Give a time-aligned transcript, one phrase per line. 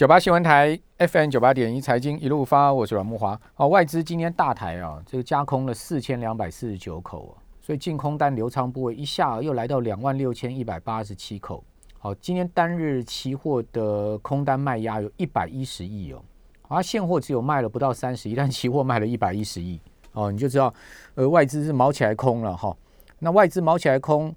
[0.00, 3.38] 九八新闻台 FM 九八点一财经一路发，我是阮木华。
[3.56, 11.62] 哦，外资今天大台啊，这个加空了四千两百四十九口啊，所以净空单流仓部位一下又来到两万六千一百八十七口。
[11.98, 16.22] 好，今天单日期货的空单卖压有一百一十亿哦，
[16.68, 19.78] 而现货只有卖了不到三十亿，但期货卖了一百一十亿
[20.12, 20.72] 哦，你就知道，
[21.16, 22.74] 呃，外资是毛起来空了哈。
[23.18, 24.34] 那外资毛起来空，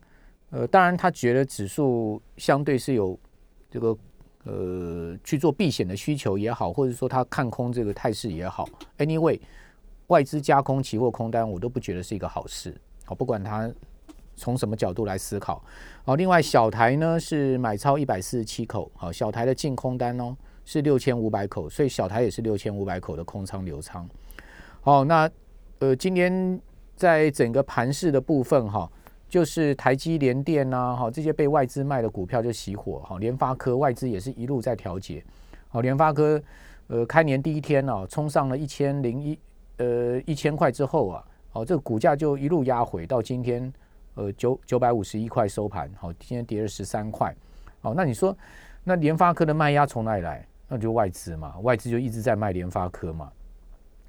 [0.50, 3.18] 呃，当然他觉得指数相对是有
[3.71, 3.98] 这个。
[4.46, 9.39] 呃，去做避险的需求也好，或者说他看空这个态势也好，anyway，
[10.07, 12.75] 外资加空期货空单，我都不觉得是一个好事。
[13.06, 13.71] 好，不管他
[14.36, 15.64] 从什么角度来思考。
[16.04, 20.36] 好，另外小台呢是买超一百四十七口，好，小台的净空单哦
[20.66, 24.05] 是六千五百口，所以小台也是六千五百口的空仓流仓。
[24.82, 25.30] 好，那
[25.80, 26.60] 呃，今天
[26.96, 28.91] 在整个盘市的部分哈。
[29.33, 35.25] 就是台积联电呐，哈，这些被外资卖的股票就熄火，哈，联发科外资也是一路在调节，
[35.69, 36.39] 好，联发科，
[36.86, 39.39] 呃，开年第一天呢，冲上了一千零一，
[39.77, 43.73] 呃，一千块之后啊，好，这个股价就一路压回到今天，
[44.13, 47.36] 呃，九九百五十一块收盘，好，今天跌了十三块，
[47.81, 48.38] 好，那你说，
[48.83, 50.47] 那联发科的卖压从哪里来？
[50.67, 53.31] 那就外资嘛，外资就一直在卖联发科嘛，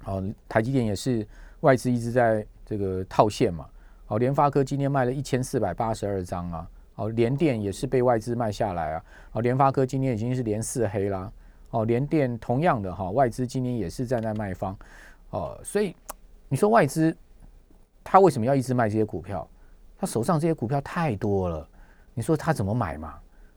[0.03, 1.27] 好，台积电也是
[1.61, 3.65] 外资一直在这个套现嘛。
[4.07, 6.69] 好，联发科今天卖了一千四百八十二张啊！
[6.93, 9.03] 好，联电也是被外资卖下来啊！
[9.31, 11.31] 好，联发科今天已经是连四黑啦！
[11.71, 14.77] 哦，联电同样的哈，外资今天也是站在卖方
[15.31, 15.95] 哦，所以
[16.47, 17.15] 你说外资
[18.03, 19.47] 他为什么要一直卖这些股票？
[19.97, 21.67] 他手上这些股票太多了，
[22.13, 23.15] 你说他怎么买嘛？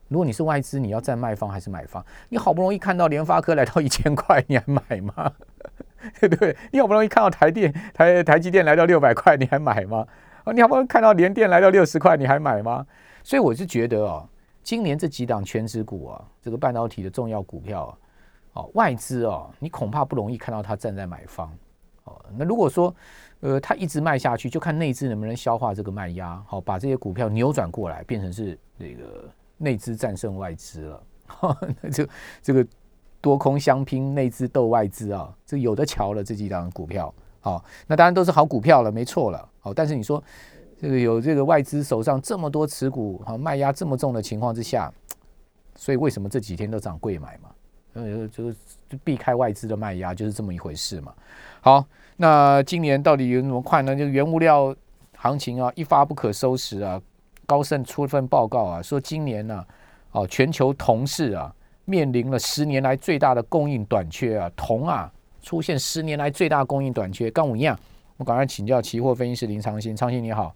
[0.08, 2.02] 如果你是外资，你要站卖方还是买方？
[2.30, 5.30] 你好不容易看到联发科来到一千块，你还买吗？
[6.18, 6.56] 对？
[6.72, 10.06] 你好不容易看到台电台台积电来到六百块，你还买吗？
[10.54, 12.86] 你好不容易看到连电来到六十块，你还买吗？
[13.22, 14.28] 所以我是觉得哦，
[14.62, 17.92] 今年这几档全指股啊，这个半导体的重要股票啊，
[18.62, 21.52] 哦，外资哦，你恐怕不容易看到它站在买方
[22.04, 22.18] 哦。
[22.36, 22.94] 那如果说
[23.40, 29.28] 呃，它一直卖下去，就看内资能不能消化这个卖压，好，把这些股票扭转过来，变成是那个
[29.58, 31.02] 内资战胜外资了。
[31.82, 32.06] 那就
[32.42, 32.66] 这个
[33.20, 37.12] 多空相拼，内资斗外资啊，这有的瞧了这几档股票。
[37.40, 39.48] 好，那当然都是好股票了，没错了。
[39.74, 40.22] 但是你说
[40.80, 44.92] 这个有这个外资手上这么多持股，啊卖压这么重的情况之下，
[45.74, 47.50] 所以为什么这几天都涨贵买嘛？
[47.94, 48.56] 呃，就是
[49.02, 51.12] 避开外资的卖压，就是这么一回事嘛。
[51.60, 51.84] 好，
[52.16, 53.96] 那今年到底有什么快呢？
[53.96, 54.74] 就原物料
[55.16, 57.00] 行情啊，一发不可收拾啊。
[57.46, 59.64] 高盛出了份报告啊，说今年呢，
[60.12, 61.52] 哦，全球铜市啊，
[61.86, 65.10] 面临了十年来最大的供应短缺啊，铜啊。
[65.40, 67.78] 出现十年来最大供应短缺，跟我一样。
[68.18, 70.52] 我赶快请教期货分析师林昌兴，昌兴你好，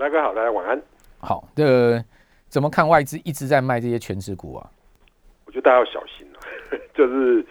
[0.00, 0.82] 大哥好，大家晚安。
[1.20, 2.02] 好，这
[2.48, 4.68] 怎么看外资一直在卖这些全职股啊？
[5.46, 6.40] 我觉得大家要小心了，
[6.92, 7.46] 就是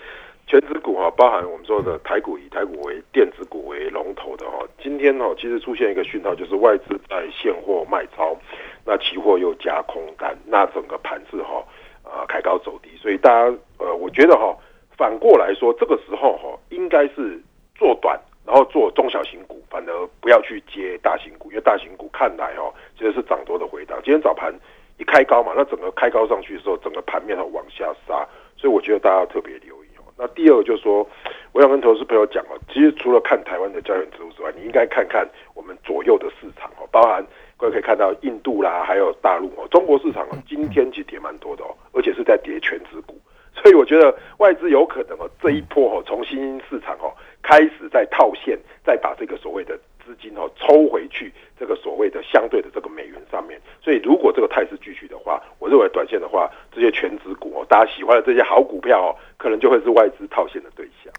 [0.48, 4.60] 全职股哈，包含我们说的台股以台股为电子股为龙头的哈。
[4.84, 8.38] 今天哈，其实出现一个讯号，就是外资在现货卖超，
[8.86, 11.64] 那期货又加空单，那整个盘子哈，
[12.04, 14.54] 呃，开高走低，所以大家呃，我觉得哈。
[14.98, 17.40] 反过来说，这个时候哈，应该是
[17.76, 24.00] 做短，然后做中小型股，反而不要去接大型股，因为大型股看来哦，其实是涨多的回档。
[24.06, 24.54] 今天早盘
[24.98, 28.26] 一开高嘛，那整个开高上去的时候，整个盘面它往下杀，
[28.56, 30.08] 所以我觉得大家要特别留意哦。
[30.16, 31.06] 那第二就是说，
[31.52, 37.22] 我想跟投资朋友讲哦，其实除了看台湾的交易指数之外，你应该看看我们左右的市场哦，包含
[37.58, 43.20] 各位可以看到印度啦，还有大陆哦，中国市场哦，今天其实跌蛮多的哦，而且是在跌全指股。
[43.64, 53.60] 所以我觉得外资有可能哦，这一波哦，从新兴市场哦开始在套现，再把这个所谓的资金哦抽回去，这个所谓的相对的这个美元上面。
[53.84, 61.12] 所以如果这个态势继续的话，我认为短线的话，这些全值股哦，大家喜欢的这些好股票哦，可能就会是外资套现的对象。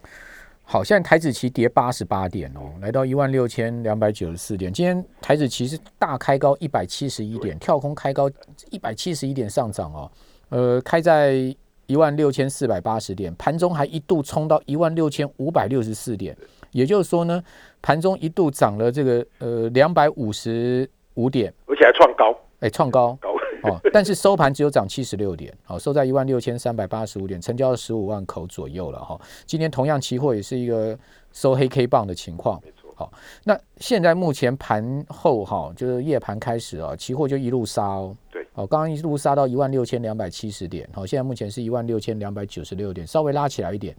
[0.62, 4.72] 好，现在台子期跌八十八点哦，来到一万六千两百九十四点。
[4.72, 8.30] 今天台子期是大开高一百七十一点，跳空开高
[8.70, 10.10] 一百七十一点上涨哦，
[10.50, 11.54] 呃，开在。
[11.88, 16.36] 一万六千四百八十点，盘中还一度冲到一万六千五百六十四点，
[16.70, 17.42] 也就是说呢，
[17.82, 23.18] 盘中一度涨了这个呃两百五十五点，而且还创高，哎，创高。
[23.20, 23.30] 高。
[23.64, 29.20] 哦，但是收盘只有涨七十六点，好，收在一万六千三百八十五点，成交十五万口左右了哈。
[29.46, 30.96] 今天同样期货也是一个
[31.32, 32.62] 收黑 K 棒的情况。
[32.94, 33.12] 好，
[33.44, 38.16] 那现在目前盘后哈，就是夜盘开始啊，期货就一路杀哦。
[38.58, 43.96] 哦，刚刚一路杀到一万六千两百七十点，好，现在目前是一万六千两百九十六点，稍微拉起来一点，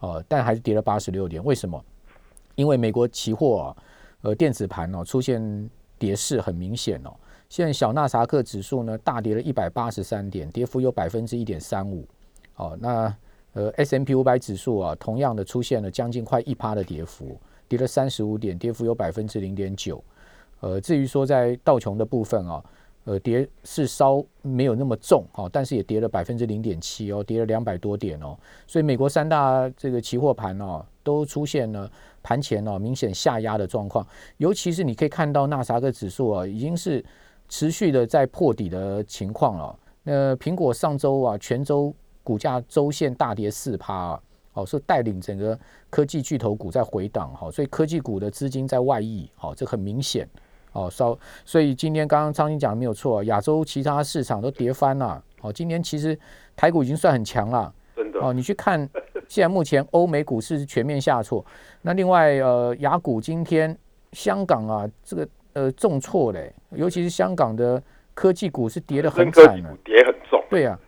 [0.00, 1.42] 哦，但还是跌了八十六点。
[1.42, 1.82] 为什么？
[2.54, 3.76] 因为美国期货啊，
[4.20, 7.16] 呃，电子盘哦出现跌势很明显哦。
[7.48, 12.06] 现在小纳萨克指数呢大跌了一百八十三点，跌幅有百分之一点三五。
[12.56, 13.16] 哦，那
[13.54, 20.04] 呃，S M P 五百指数啊，同样的出现了将近快一趴的跌幅，跌了三十五点，跌幅有百分之零点九。
[20.60, 22.62] 呃，至于说在道琼的部分啊，
[23.04, 28.36] 呃，跌是稍没有那么重哈，但是也跌了百分之零点七哦，跌了两百多点哦。
[28.66, 31.90] 所以美国三大这个期货盘哦，都出现了
[32.22, 34.06] 盘前哦明显下压的状况，
[34.38, 37.04] 尤其是你可以看到纳萨克指数啊，已经是
[37.48, 39.78] 持续的在破底的情况了。
[40.02, 41.94] 那苹果上周啊，全周。
[42.26, 44.18] 股价周线大跌四趴，
[44.54, 45.60] 哦，是带领整个
[45.90, 50.26] 科技巨头股在回档，哈，所以科技股的资金在外溢，好，这很明显，
[50.74, 56.18] 哦，稍，所以今天刚刚张鑫讲的没有错，亚洲其他市场都跌翻了，哦，今天其实
[56.54, 58.78] 台股已经算很强了，真的，哦，你去看，
[59.28, 61.44] 现在目前欧美股市是全面下挫，
[61.82, 63.74] 那另外呃，雅股今天
[64.12, 67.82] 香港啊，这个呃重挫嘞，尤其是香港的
[68.12, 70.78] 科技股是跌得很惨的，跌很重，对呀。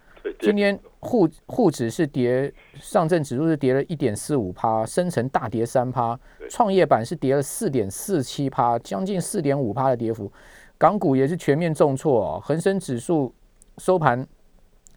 [0.40, 0.76] 今天
[1.06, 6.18] 沪沪指是跌，上证指数是跌了一点四五趴，深成大跌三趴，
[6.50, 10.30] 创业板是跌了四点四七趴，将近四点五趴的跌幅。
[10.76, 13.32] 港股也是全面重挫，恒生指数
[13.78, 14.26] 收盘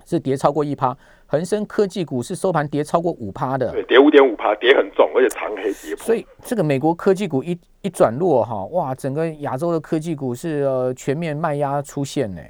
[0.03, 0.97] 是跌超过一趴，
[1.27, 6.03] 恒生科技股是收盘跌超过五趴的，对，跌五点五趴，跌很重，而且长黑跌破。
[6.03, 12.41] 所以这个美国科技股一一转弱哈，哇，整个亚洲的科技股是呃全面卖压出现呢。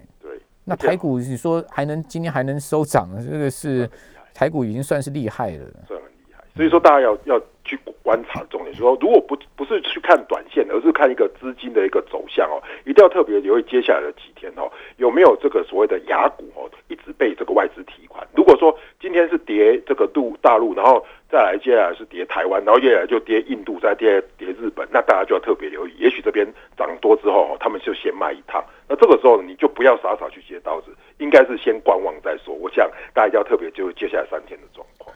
[0.69, 3.89] 那台股你说还能今天还能收涨，这个是
[4.35, 6.43] 台股已经算是厉害了，算很厉害。
[6.55, 18.27] 所以说大家要要去观察重点，说如果不不是去看短线，而是看一个资金的一个走向哦，一定要特别留意接下来的几天哦，有没有这个所谓的雅股哦，一直被这个外资提款。
[18.35, 26.45] 如果说今天是跌这个度大陆，然后再来接下来是跌台湾，然后接下来就跌印度，再跌跌日本，那大家就要特别留意，也许这边
[26.77, 28.63] 涨多之后，他们就先卖一趟。
[28.99, 30.87] 那这个时候你就不要傻傻去接刀子，
[31.19, 32.53] 应该是先观望再说。
[32.53, 35.15] 我想大家要特别就是接下来三天的状况。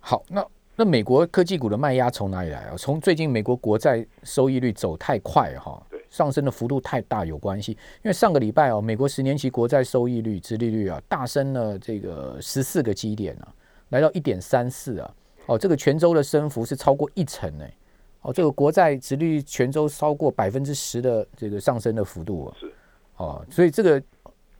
[0.00, 0.44] 好，那
[0.76, 2.74] 那美国科技股的卖压从哪里来啊？
[2.76, 7.72] 从最近美国国债收益率走太快哈，对，上升的幅度太大有关系。
[7.72, 13.48] 因为上个礼拜哦，美国十年期国债收益率、殖利率啊，大升了这个十四个基点啊，
[13.90, 15.14] 来到一点三四啊。
[15.46, 17.64] 哦，这个全州的升幅是超过一成呢。
[18.22, 22.56] 哦，这个国债殖率全州超过百分之十的这个上升的幅度啊。
[22.58, 22.72] 是。
[23.20, 24.02] 哦，所以这个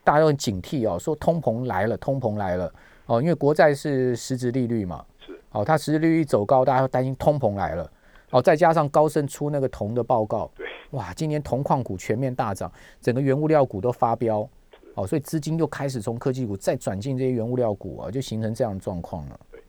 [0.04, 2.70] 大家要警惕哦，说通膨来了，通膨来了
[3.06, 7.90] 哦，因为国债是实质利率嘛，是哦，它实质利率走高，大家要担心通膨来了
[8.28, 12.70] 哦，再加上高盛出那个铜的报告，对，哇，今年铜矿股全面大涨，
[13.00, 14.46] 整个原物料股都发飙，
[14.94, 19.40] 哦，所以资金又开始从科技股再转进这些原物料股啊，就形成这样的状况了。
[19.50, 19.62] 对，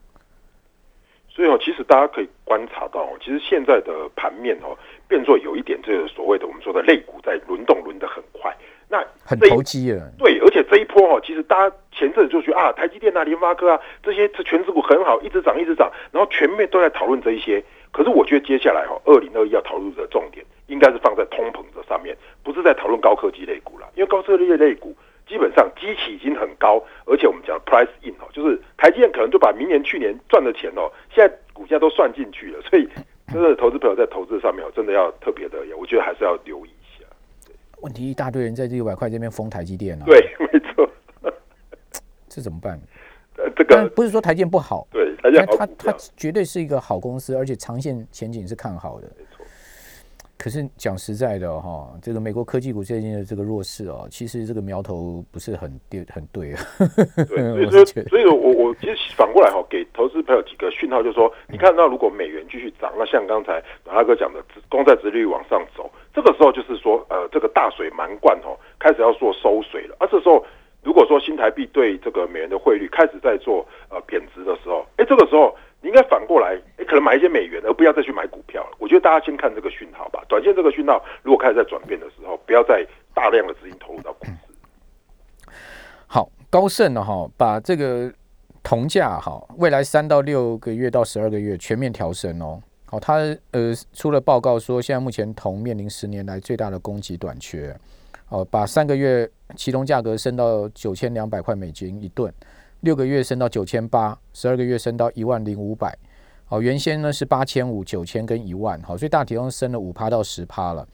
[1.30, 4.76] 所以哦，其实大家可以观察到，其实现在的盘面哦，
[5.08, 8.54] 变作有一点这个所谓的我们说的类股在轮动，轮得很快。
[8.92, 17.64] 那很投机了，对，而且这一波哦，其实大家前阵子就觉得啊，台积电啊、联发科啊这些这全指股很好，一直涨一直涨，然后全面都在讨论这一些。
[17.90, 24.94] 可是我觉得接下来哈，二零二一要讨论的重点应该是放在通膨这上面，不是在讨论高科技类股了，因为高科技类股
[25.26, 32.86] 基本上机器已经很高，而且我们讲 price in 哦，就是台积电可能就把明年去年赚的钱哦，现在股价都算进去了，所以
[33.32, 36.70] 真的投资朋友在投资上面哦，真的要特别的，我觉得还是要留意。
[37.82, 40.18] 问题一大堆人在这六百块这边封台积电啊，对，
[40.52, 40.88] 没错，
[42.28, 42.80] 这怎么办？
[43.36, 45.14] 呃，这个不是说台积电不好，对，
[45.56, 49.08] 它它绝对是一个好公司，而且长线前景是看好的。
[50.38, 56.60] 可是讲实在的哈，这个美国科技股最近的这个弱势哦，其实这个苗头不是很对，很对啊。
[57.14, 69.96] 对，所以所以，我我其实反过来哈，给投资朋友几个讯号，就是说，你看到如果美元继续涨，那像刚才马大哥讲的，公债殖率往上走，这个时候就是说，呃，这个大水漫灌哦，开始要做收水了。
[69.98, 70.44] 而这时候，
[70.82, 75.56] 如果说新台币对这个美元的汇率开始在做呃贬值的时候，哎，这个时候。
[75.84, 78.76] 你应该反过来，哎，可能买一些美元，而不要再去买股票了。
[78.78, 80.22] 我觉得大家先看这个讯号吧。
[80.28, 84.32] 短线这个讯号如果开始在转变的时候，不要再大量的资金投入到股市。
[86.06, 88.12] 好，高盛呢，哈，把这个
[88.62, 92.62] 铜价哈，未来三到六个月到十二个月全面调升哦。
[92.92, 93.14] 哦，他
[93.50, 97.74] 呃出了报告说，现在目前铜面临十年来最大的供给短缺。
[98.28, 102.32] 哦，把三个月其中价格升到九千两百块美金一吨。
[102.80, 105.96] 六个月升到九千八，十二个月升到一万零五百，
[106.48, 110.86] 哦，原先呢是八千五、九千跟一万，好，所以大体上升了五趴到十趴了，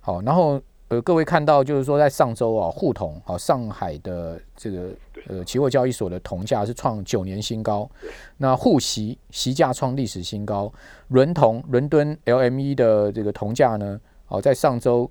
[0.00, 4.90] 好，然后呃各位看到就是说在上周啊，沪铜啊上海的这个
[5.28, 7.88] 呃期货交易所的铜价是创九年新高，
[8.36, 10.70] 那沪锡锡价创历史新高，
[11.08, 15.10] 伦铜伦敦 LME 的这个铜价呢，哦在上周。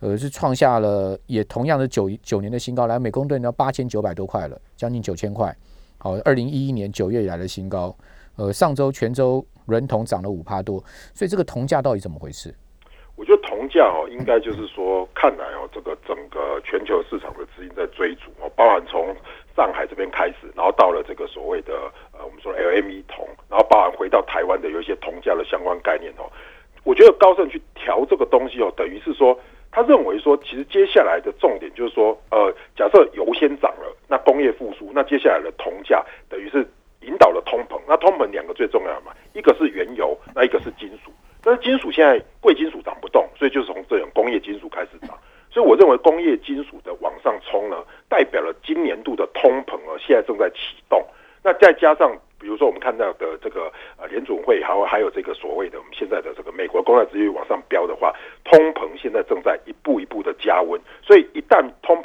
[0.00, 5.52] 呃，是创下了也同样的九九年的新高，来美工吨要八千九百多块了，将近九千块。
[5.98, 7.92] 好，二零一一年九月以来的新高。
[8.36, 10.78] 呃，上周泉州伦铜涨了五趴多，
[11.12, 12.54] 所以这个铜价到底怎么回事？
[13.58, 19.12] 铜价哦，应该就是说，看来哦，这个整个全球市场的资金在追逐哦，包含从
[19.56, 21.74] 上海这边开始，然后到了这个所谓的
[22.12, 26.30] 呃，我们说 LME 铜，然后包含回到台湾的有一些铜价的相关概念哦。
[26.84, 29.36] 我觉得高盛去调这个东西哦，等于是说，
[29.72, 36.64] 他认为说，其实接下来的重点就是说，呃，假设油先涨了，那工业复苏，那接下来的铜价等于是
[37.00, 37.80] 引导了通膨。
[37.88, 41.10] 那通膨两个最重要的嘛，一个是原油，那一个是金属。
[41.40, 45.16] 但是金属现在贵金属涨不动，所以就是从这种工业金属开始涨。
[45.48, 47.76] 所以我认为工业金属的往上冲呢，
[48.08, 51.00] 代表了今年度的通膨啊，现在正在启动。
[51.40, 58.12] 那再加上比如说我们看到的这个呃联准会，还有还有这个所谓的我们现在的这个美国公债殖率往上飙的话，
[58.44, 60.78] 通膨现在正在一步一步的加温。
[61.00, 62.02] 所以一旦通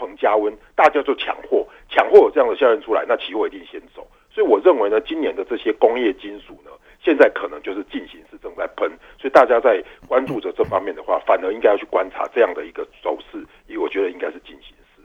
[0.76, 4.08] 大家就抢货，抢货有这样的效应出来，那期货一定先走。
[4.30, 6.72] 所以我认为呢，今年的这些工业金属呢。
[7.06, 15.04] 现在可能就是进行式正在喷，所以大家在关注着这方面的话，反而应该要去观察这样的一个走势，因为我觉得应该是进行式。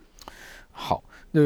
[0.70, 1.02] 好，
[1.32, 1.40] 那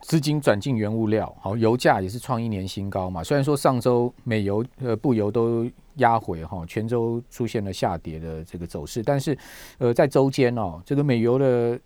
[0.00, 3.22] 资金转进原物料，好，油价也是创一年新高嘛。
[3.22, 5.64] 虽然说上周美油、呃布油都
[5.98, 9.38] 压回哈，泉州出现了下跌的这个走势，但是
[9.78, 11.78] 呃在周间哦，这个美油的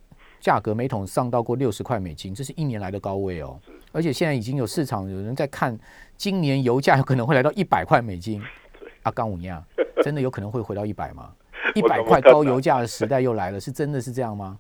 [0.42, 3.56] 价格每桶上到过六十块美金，这是一年来的高位哦。
[3.92, 5.78] 而且现在已经有市场有人在看，
[6.16, 8.42] 今年油价有可能会来到一百块美金。
[9.04, 9.62] 阿刚五亚，
[10.02, 11.30] 真的有可能会回到一百吗？
[11.76, 14.58] 一百块高油价的时代又来了，是真的是这样吗？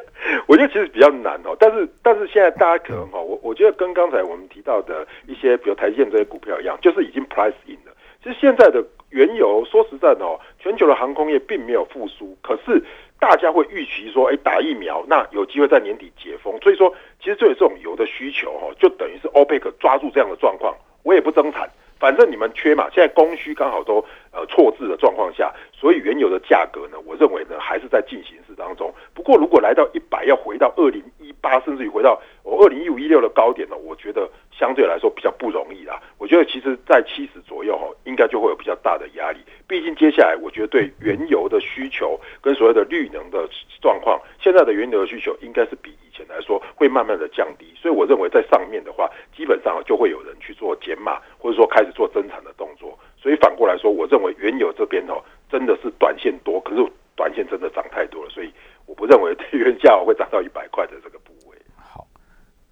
[0.46, 1.56] 我觉得其实比较难哦。
[1.58, 7.96] 但是但是现在大家可能哈，我我觉得跟刚才我们提到的一些，比如台积电这些股票一样，就是已经 price in 了。
[8.22, 12.84] 其实现在的原油，说实在哦，全球的航空业并没有复苏，可是。
[13.22, 16.58] 大家会预期说，哎，打疫苗，那有机会在年底解封。
[16.60, 20.74] 所以说，其实就有这种油的需求，哈，就等于是欧佩克抓住这样的状况，
[21.04, 22.90] 我也不增产，反正你们缺嘛。
[22.92, 28.92] 现在供需刚好都呃错置的状况下，所以原油的价格呢，我认为呢，还是在进行式当中。
[29.14, 36.00] 不过，如果来到一百，要回到二零一八，甚至于回到我二零一五一六的高点呢，我觉得相对来说比较不容易啦。
[36.18, 39.38] 我觉得其实在七十左右哈，应该就会有比较大的压力。
[39.68, 43.48] 毕竟接下来，我觉得对原油的需求跟所谓的绿能的
[43.80, 47.66] 状况，现在的原油的需求应该是比以前来说会慢慢的降低。
[47.76, 52.98] 所以我认为在上面的话，基本上就会有人去做减码，或者说开始做增产的动作。
[53.22, 58.52] 所以反过来说，我认为原油这边哦，真的是短线多，可是短线真的涨太多了，所以
[58.84, 61.56] 我不认为原价会涨到一百块的这个部位。
[61.76, 62.06] 好，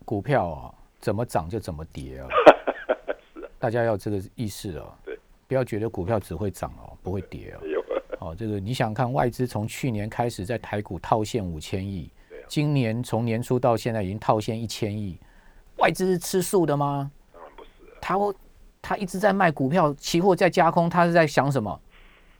[0.04, 2.26] 股票啊，怎么涨就怎么跌啊，
[3.32, 4.92] 是啊，大家要这个意识哦。
[5.04, 5.16] 对。
[5.46, 7.58] 不要觉得股票只会涨哦，不会跌哦。
[8.20, 12.08] 哦，这个你想看外资从去年开始在台股套现五千亿，
[12.46, 15.18] 今年从年初到现在已经套现一千亿，
[15.78, 17.10] 外资是吃素的吗？
[17.32, 17.70] 当然不是。
[18.00, 18.16] 他
[18.82, 21.80] 他一直在卖股票，期货在加空，他是在想什么？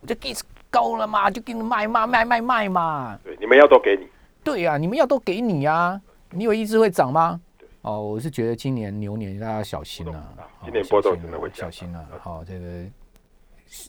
[0.01, 0.35] 我就给
[0.71, 3.19] 高了嘛，就给你卖嘛，卖卖卖嘛。
[3.25, 4.07] 对，你们要都给你。
[4.43, 6.01] 对呀，你们要都给你啊！
[6.31, 7.41] 你以为一直会涨吗？
[7.83, 10.29] 哦，我是觉得今年牛年大家小心啊，
[10.65, 12.05] 今年波动真的会小心啊。
[12.21, 12.85] 好，这个。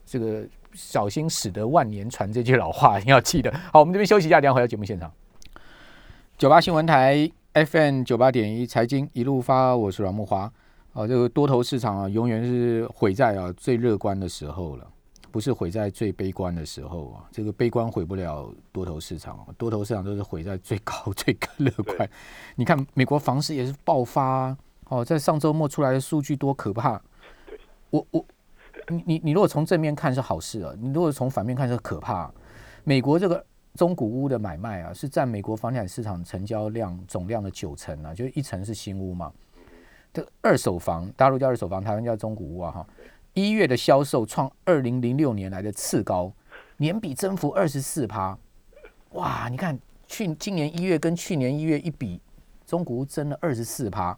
[0.05, 3.51] 这个小心驶得万年船这句老话一定要记得。
[3.73, 5.11] 好，我们这边休息一下，等下回到节目现场。
[6.37, 10.53] 九八新闻台 FM 九八点一财经一路发，我是阮木华。
[10.93, 14.87] 啊，这个多头市场啊，永远是毁在啊最乐观的时候了，
[15.31, 17.25] 不是毁在最悲观的时候啊。
[17.31, 22.09] 这个悲观毁不了多头市场，啊多头市场都是毁在最高 最乐观。
[22.55, 24.55] 你看美国房市也是爆发
[24.89, 27.01] 哦，在上周末出来的数据多可怕。
[27.89, 28.25] 我我。
[28.87, 32.29] 你你你如果从正面看是好事啊，你如果从反面看是可怕。
[32.83, 33.45] 美国这个
[33.75, 39.31] 中古屋的买卖啊，是占美国房地产市场成交量总量的九成啊，就是一层是新屋嘛。
[40.13, 42.87] 这二手房，大陆叫二手房，台湾叫中古屋啊哈。
[43.33, 46.31] 一月的销售创二零零六年来的次高，
[46.77, 48.37] 年比增幅二十四趴。
[49.11, 52.19] 哇，你看去今年一月跟去年一月一比，
[52.65, 54.17] 中古屋增了二十四趴。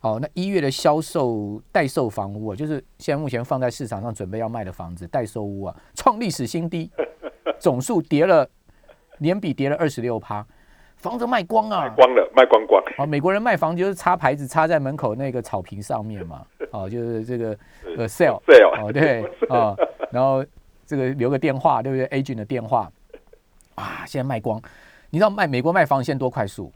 [0.00, 6.90] 好，那一月的销售待售房屋啊，就是现在目前放在市场上准备要卖的房子，待售屋啊，创历史新低，
[7.60, 8.48] 总数跌了，
[9.18, 10.46] 年比跌了二十六趴，
[10.98, 12.82] 房子卖光啊，卖光了，卖光光。
[12.96, 17.56] 好，美国人卖房就是插牌子插在门口那个草坪上面嘛， 哦，就是这个
[17.96, 19.76] 呃 sell sell，哦对，哦，
[20.10, 20.44] 然后
[20.84, 22.90] 这个留个电话，对不对？agent 的电话，
[23.76, 24.60] 啊，现在卖光，
[25.10, 26.72] 你知道卖美国卖房现在多快速？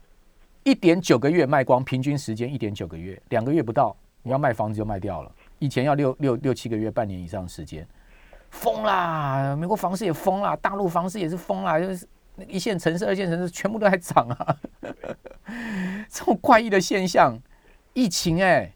[0.62, 5.33] 一点九个月卖光，平均时间一点九个月，两个月不到，你要卖房子就卖掉了。
[5.59, 7.85] 以前要六六六七个月、半年以上时间，
[8.50, 9.57] 疯啦！
[9.57, 12.07] 美国房市也疯啦，大陆房市也是疯啦，就是
[12.49, 14.57] 一线城市、二线城市全部都在涨啊。
[16.11, 17.39] 这种怪异的现象，
[17.95, 18.73] 疫情哎，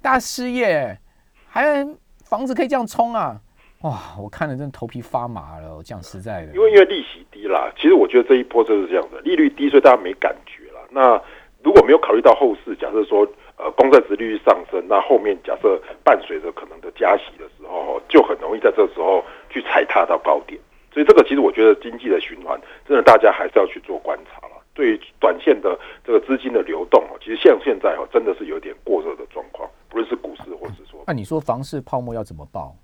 [0.00, 0.98] 大家失业，
[1.46, 1.86] 还
[2.24, 3.40] 房子可以这样冲啊？
[3.82, 6.52] 哇，我看了真的头皮发麻了，讲实在的。
[6.52, 10.80] 因为因为利息低啦，其实我觉得这一波就是这样的，利率低，所以大家没感觉啦。
[10.90, 11.20] 那
[11.62, 20.60] 如果没有考虑到后市，假设说呃公债值利率上升，那后面假设伴随着可能的加息的时候，就很容易在这时候去踩踏到高点。
[20.92, 24.54] 所以这个其实我觉得经济的循环，真的大家还是要去做观察了。
[24.74, 31.02] 对于短线的这个资金的流动其实像现在哦，真的是有点过热的状况，不论是股市或者说……
[31.04, 32.76] 那你说房市泡沫要怎么爆？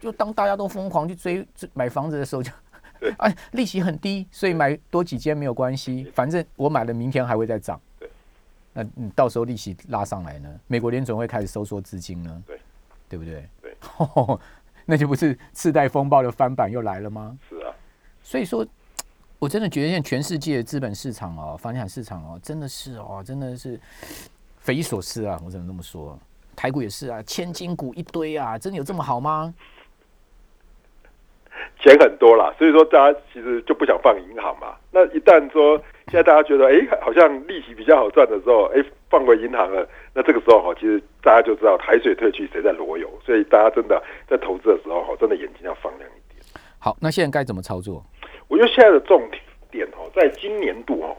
[0.00, 2.50] 就当大家都疯狂去追买房子的时候， 就
[3.18, 7.80] 哎利息很低，所以买多几间没有关系，反正我买了明天还会再涨。
[8.00, 8.08] 对，
[8.72, 10.48] 那你到时候利息拉上来呢？
[10.66, 12.42] 美国联总会开始收缩资金呢？
[12.44, 12.58] 对，
[13.08, 13.48] 对不对？
[13.62, 13.76] 对，
[14.86, 17.36] 那就不是次贷风暴的翻版又来了吗？
[17.48, 17.74] 是啊，
[18.22, 18.64] 所以说，
[19.38, 23.78] 我真的觉得现在全世界的资本市场哦，房地产市场哦，真的是哦，真的是
[24.58, 25.38] 匪夷所思啊！
[25.44, 26.18] 我只能这么说，
[26.54, 29.52] 台股也是啊，千金股一堆啊，真的有这么好吗？
[31.86, 34.74] 钱很多啦，所以说大家其实就不想放银行嘛。
[34.90, 35.78] 那一旦说
[36.08, 43.08] 现在大家觉得哎，好像利息比较好赚的时候，哎，放回银行了，那这个时候哈，其实大家就知道海水退去谁在裸泳。
[43.24, 46.42] 所以大家真的在投资的时候哈，真的眼睛要放亮一点。
[46.78, 48.04] 好，那现在该怎么操作？
[48.48, 49.22] 我觉得现在的重
[49.70, 51.16] 点哦，在今年度哦，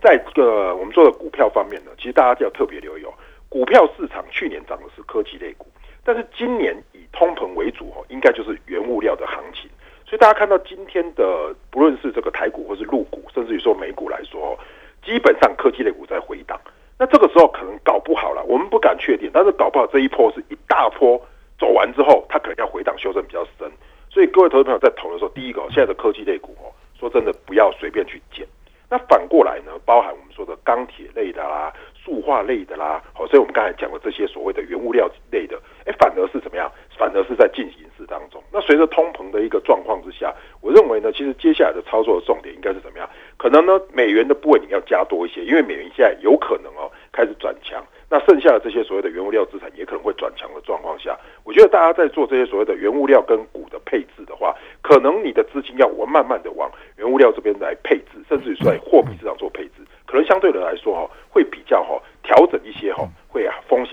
[0.00, 3.12] 在这个我们做的股票方面呢，其实大家就要特别留意哦。
[3.48, 5.66] 股票市场去年涨的是科技类股，
[6.04, 9.68] 但是今年以通膨为主哦，应该就是原物料的行情。
[10.10, 14.58] 所以大家看到今天的，不论是这个台股或是陆股，甚至于说美股来说，
[15.04, 16.60] 基本上科技类股在回档。
[16.98, 21.16] 那这个时候可能搞不好了，我们不敢确定，但是搞不好这一波是一大波
[21.60, 23.70] 走完之后，它可能要回档修正比较深。
[24.10, 28.44] 所以各位投资朋友在投的时候，第一个现在的科技类股哦，说真的不要随便去捡。
[28.90, 36.68] 那反过来呢，包含我们说的钢铁类的啦、塑化类的啦，好，所以我们刚才讲的这些所谓的原物料类的，哎，反而是怎么样？
[36.98, 37.86] 反而是在进行。
[38.60, 43.08] 那随着通膨的一个状况之下，我认为呢，其实接下来的操作的重点应该是怎么样？
[43.38, 47.82] 可能呢，美元的部位你要加多一些，因为美元现在有可能哦开始转强。
[48.10, 63.89] 那剩下的这些所谓的原物料资产也可能会转强的状况下，我觉得大家在做这些所谓的原物料跟股的配置的话，可能你的资金要我慢慢的往原物料这边来配置，甚至于在货币市场做配置，可能相对的来说哈，会比较哈调整一些哈，会啊风险。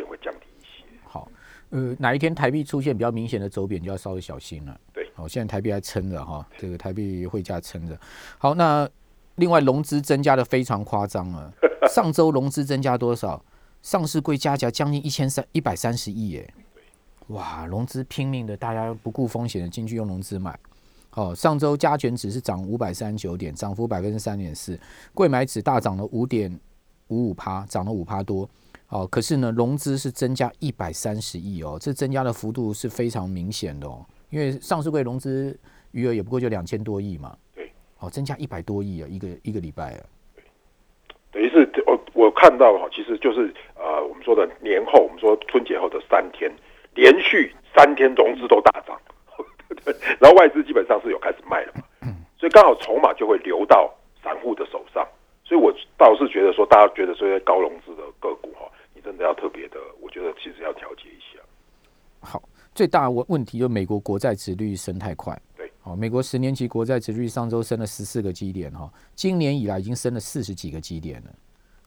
[1.70, 4.80] 呃，哪一天台币出现比较明显的走贬，就要稍微小心了。
[4.94, 8.00] 对，好，现在台币还撑着哈，这个台币汇价撑着。
[8.38, 8.90] 好，那
[9.36, 11.52] 另外融资增加的非常夸张啊，
[11.92, 13.44] 上周融资增加多少？
[13.84, 16.54] 上市柜加起来将近一千三一百三十亿耶，
[17.28, 17.66] 哇！
[17.66, 20.58] 融资拼命的，大家不顾风险的进去用融资买。
[21.12, 24.78] 哦，上周加权指是涨五百三十九点，涨幅百分之三点四。
[25.14, 26.52] 贵买指大涨了五点
[27.08, 28.50] 五五趴，涨了五趴多。
[28.90, 34.06] 哦，可是呢，融资是增加一百三十亿哦，这增加的幅度是非常明显的哦。
[34.30, 35.58] 因为上市柜融资
[35.92, 37.36] 余额也不过就两千多亿嘛。
[37.54, 37.72] 对。
[38.00, 40.04] 哦，增加一百多亿啊，一个一个礼拜啊。
[41.32, 46.50] 等于是我我看到哈，其实就是呃，我们说的年后，我们说春节后的三天，
[46.96, 48.98] 连续三天融资都大涨，
[50.20, 55.06] 然后外资基本上是有开始卖了嘛，所以刚好筹码就会流到散户的手上，
[55.44, 58.52] 所以我倒是觉得说，大家觉得这些高融资的个股
[59.18, 61.42] 真的要特别的，我觉得其实要调节一下。
[62.20, 65.40] 好，最大问问题就美国国债殖率升太快。
[65.56, 71.34] 对哦，美国十年期国债殖率上周升了十四个基点哈，今年以来已经升了四十几个基点了。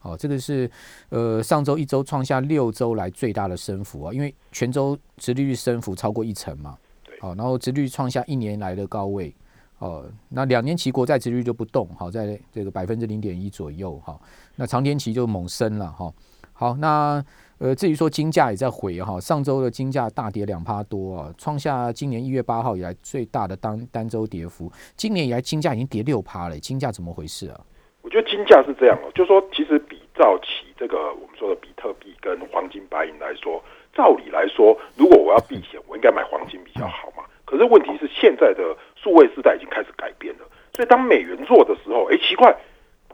[0.01, 0.69] 好，这个是
[1.11, 6.77] 呃上周一周创下六周来最大的升幅啊，因为全周殖利率升幅超过一成嘛。
[7.05, 9.33] 对好，然后殖率创下一年来的高位。
[9.79, 14.19] 哦，那两年期国债殖率就不动，好，在这个百分之零点一左右哈。
[14.57, 16.13] 那长天期就猛升了哈。
[16.61, 17.25] 好，那。
[17.61, 24.73] 呃，至于说金价也在回哈，上周的金价大跌两趴多啊，创下今年一月八号以来最大的单单周跌幅。
[24.97, 27.61] 今年以来金价已经跌六趴了，金价怎么回事啊？
[28.01, 37.23] 我觉得金价是这样哦，就是说其实比照起这个我们说的比特币跟黄金白银来说，照理来说，如果我要避险，我应该买黄金比较好嘛。
[37.45, 42.57] 可是问题是现在的数位时代已经开始改变了，所以当美元弱的时候，哎，奇怪，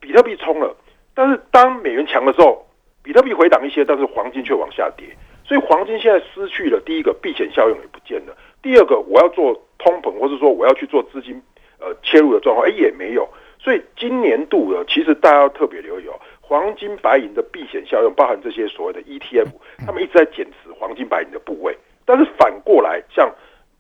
[0.00, 0.72] 比特币冲了，
[1.14, 2.64] 但是当美元强的时候。
[3.07, 5.07] 比特币回档一些，但是黄金却往下跌，
[5.45, 11.40] 所以黄金现在失去了第一个避险效用也不见了，第二个我要做通膨，或是说我要去做资金
[11.79, 13.29] 呃切入的状况，哎也没有，
[13.61, 19.53] 所以今年度呢，其实大家要特别留意哦，黄金白银的避险效用，包含这些所谓的 ETF，
[19.87, 23.33] 他们一直在减持黄金白银的部位，但是反过来像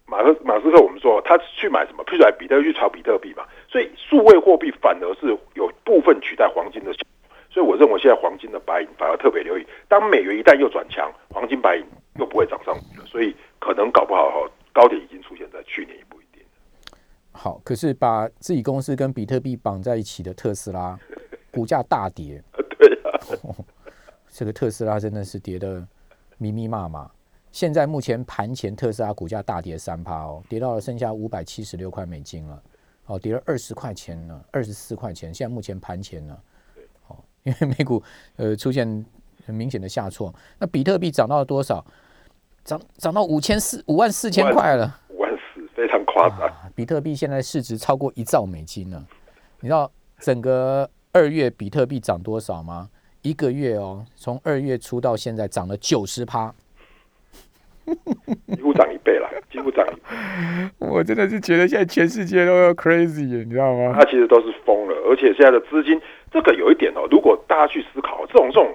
[0.06, 6.94] 马克马斯克，我们说他去买什么，譬如来比特币去炒比特币嘛，所以数位货币反而是有部分取代黄金的。
[7.56, 11.84] 所以我认为现在黄金的白银反而特别留意，当美元一旦又转强，黄金白银
[12.16, 16.42] 又不会涨上去，所以可能搞不好哈，高点已经出现在去年也不一定。
[17.32, 21.00] 好，可是把自己公司跟比特币绑在一起的特斯拉，
[21.50, 22.44] 股价大跌。
[22.78, 23.18] 对啊，
[24.28, 25.82] 这个特斯拉真的是跌的
[26.36, 27.10] 密密麻麻。
[27.52, 32.62] 现在目前盘前特斯拉股价大跌三趴哦，跌到了剩下五百七十六块美金了，
[33.06, 35.32] 哦，跌了二十块钱了，二十四块钱。
[35.32, 36.38] 现在目前盘前呢，哦，
[37.46, 38.02] 因为美股
[38.36, 39.04] 呃出现
[39.46, 41.84] 很明显的下挫，那比特币涨到了多少？
[42.64, 46.52] 涨涨到五千四五万四千块了，五万四非常夸张。
[46.74, 49.06] 比特币现在市值超过一兆美金了，
[49.60, 52.90] 你知道整个二月比特币涨多少吗？
[53.22, 56.52] 一个月哦，从二月初到现在涨了九十趴。
[58.52, 60.70] 几乎涨一倍了，几乎涨一倍。
[60.78, 63.94] 我真的是觉得现在全世界都要 crazy，你知道吗？
[63.94, 66.00] 它其实都是疯了，而且现在的资金，
[66.36, 68.74] 这个有一点哦，如果大家去思考这种这种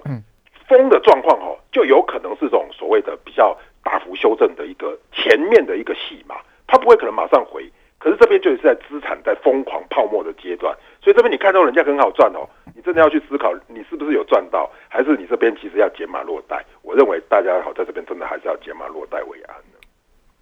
[0.66, 7.70] 疯的状况哦，就有可能是这种所谓的比较大幅修正的一个前面的一个戏嘛，它不会可能马上回。
[7.98, 16.64] 可是这边就是在资产在疯狂泡沫的阶段，所以这边你看到人家很好赚哦，你真的要去思考，你是不是有赚到，还是你这边其实要减码落袋？
[16.82, 19.78] 我认为大家好在这边真的还是要减码落袋为安的。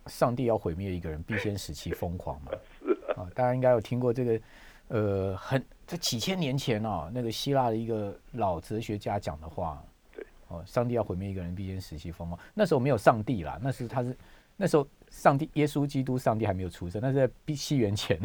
[0.07, 2.53] 上帝要毁灭一个人，必先使其疯狂嘛。
[2.83, 4.41] 是啊，大家应该有听过这个，
[4.89, 9.83] 呃，很在几千年前哦，那个希腊的一个老哲学家讲的话。
[10.15, 12.39] 对哦，上帝要毁灭一个人，必先使其疯狂。
[12.55, 14.17] 那时候没有上帝啦，那是他是
[14.57, 14.87] 那时候。
[15.11, 18.17] 上帝，耶稣基督，上帝还没有出生，那是在西元前，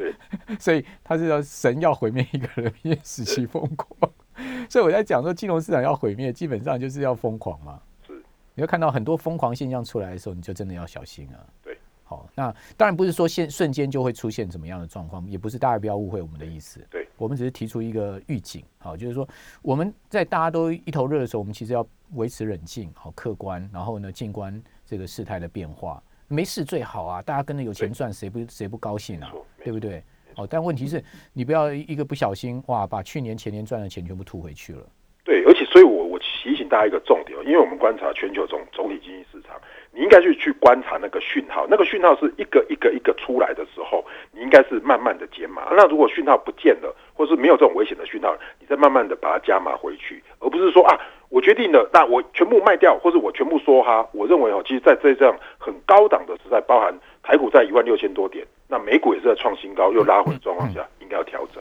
[0.60, 4.12] 所以他是要神要毁灭一个人，也使其疯狂。
[4.68, 7.80] 所以我在讲说，金融市场要毁灭，基本上就是要疯狂嘛。
[8.06, 11.40] 是，你会看到很多疯狂现象出来的时候，你就真的要小心啊。
[11.64, 16.86] 对，好，那当然不是说现瞬间就会出现怎么样的状况，也不是大家不要误会我们的意思。
[16.90, 19.28] 对，我们只是提出一个预警，好，就是说
[19.62, 26.02] 我们在大家都一头热的时候，我们其实要维持冷静，好客观，然后呢，静观这个事态的变化。
[26.28, 29.32] 没事最好啊，大家跟着有钱赚，谁不谁不高兴啊？
[29.62, 30.02] 对不对？
[30.34, 31.02] 好，但问题是，
[31.32, 34.84] 你不要一个不小心，哇，把去年前年赚的钱全部吐回去了。
[35.24, 39.56] 对，而且，所以我我提醒大家一个重点，因为我们观察全球总总体经济市场，
[39.96, 45.68] 你应该去去观察那个讯号，那个讯号是一个一个一个出来的时候，你应该是慢慢的减码。
[45.70, 51.00] 那如果讯号不见了，或是没有这种危险的讯号，你再慢慢的把它加码回去，而不是说啊。
[51.28, 54.08] 我决定了，那我全部卖掉，或者我全部说哈。
[54.12, 61.60] 我认为哦，其实，在这这样很高档的时代，包含台股在一万六千多点，那美股也是在创新高又拉回的状况下，应该要调整。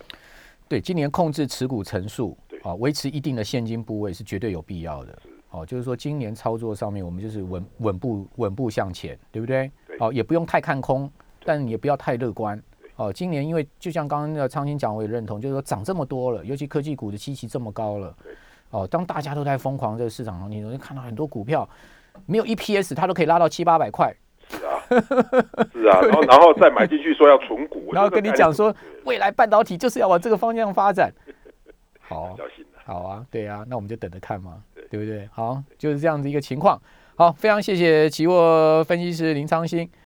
[0.70, 5.18] 对，今年控制持股层数，对啊，维持一定的现金部位是绝对有必要的。
[5.56, 9.72] 哦，就是说今年操作上面，我们就是稳稳步稳步向前，对不对？
[9.88, 9.98] 对。
[10.00, 11.10] 哦，也不用太看空，
[11.46, 12.62] 但也不要太乐观。
[12.98, 18.16] 哦，今年因为就像刚刚那个昌兴讲，我也认同，就是说涨这么多了，尤其科技股的期期这么高了。
[18.72, 21.68] 哦，当大家都在疯狂这个市场上，你会看到很多股票
[22.26, 24.14] 没有 EPS，它都可以拉到七八百块。
[24.48, 24.80] 是啊，
[25.74, 31.12] 是啊，然后然后再买进去说要存股， 然后跟你讲说未来半导体就是要往这个方向发展。
[32.00, 32.38] 好，
[32.84, 34.62] 好啊，对啊，那我们就等着看嘛，
[34.96, 35.28] 对不对？
[35.34, 36.82] 好，就是这样子一个情况。
[37.18, 39.90] 好，非常谢谢期货分析师林昌兴。